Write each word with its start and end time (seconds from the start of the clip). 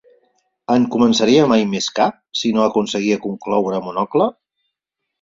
¿En 0.75 0.87
començaria 0.95 1.43
mai 1.51 1.67
més 1.75 1.91
cap, 2.01 2.19
si 2.41 2.53
no 2.57 2.67
aconseguia 2.71 3.23
concloure 3.29 3.87
Monocle? 3.89 4.33